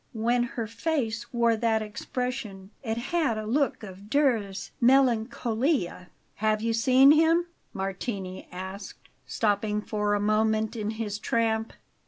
[0.15, 6.73] When her face wore that expression, it had a look of Durer's "Melancolia." "Have you
[6.73, 11.73] seen him?" Martini asked, stopping for a moment in his tramp.